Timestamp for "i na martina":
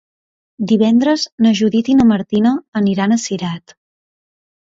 1.93-2.53